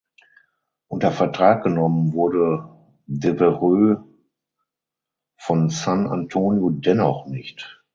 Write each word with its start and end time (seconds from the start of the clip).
Unter 0.87 1.11
Vertrag 1.11 1.61
genommen 1.61 2.13
wurde 2.13 2.73
Devereaux 3.05 3.97
von 5.37 5.69
San 5.69 6.07
Antonio 6.07 6.71
dennoch 6.71 7.27
nicht. 7.27 7.83